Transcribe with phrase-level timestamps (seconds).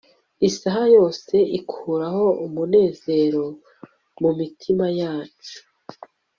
[0.47, 3.43] isaha yose ikuraho umunezero
[4.21, 5.57] mumitima yacu